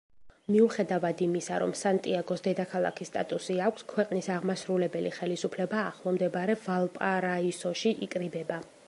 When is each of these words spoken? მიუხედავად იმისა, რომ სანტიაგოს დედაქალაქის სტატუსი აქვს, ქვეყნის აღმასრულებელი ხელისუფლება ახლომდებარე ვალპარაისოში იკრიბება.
მიუხედავად 0.53 1.19
იმისა, 1.25 1.57
რომ 1.63 1.73
სანტიაგოს 1.81 2.43
დედაქალაქის 2.47 3.11
სტატუსი 3.13 3.57
აქვს, 3.67 3.85
ქვეყნის 3.93 4.31
აღმასრულებელი 4.37 5.13
ხელისუფლება 5.19 5.85
ახლომდებარე 5.93 6.57
ვალპარაისოში 6.67 7.97
იკრიბება. 8.09 8.61